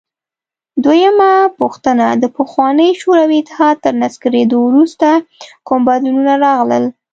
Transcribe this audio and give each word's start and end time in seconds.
دویمه 0.83 1.31
پوښتنه: 1.59 2.05
د 2.21 2.23
پخواني 2.37 2.89
شوروي 3.01 3.37
اتحاد 3.41 3.75
تر 3.83 3.93
نسکورېدو 4.01 4.57
وروسته 4.67 5.07
کوم 5.67 5.81
بدلونونه 5.87 6.33
راغلل؟ 6.45 6.83